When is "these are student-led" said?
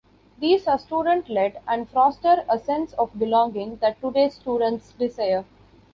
0.39-1.61